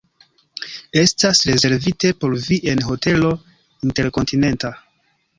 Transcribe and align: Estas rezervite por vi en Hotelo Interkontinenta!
Estas 1.01 1.41
rezervite 1.49 2.09
por 2.23 2.33
vi 2.45 2.59
en 2.73 2.81
Hotelo 2.87 3.29
Interkontinenta! 3.89 4.73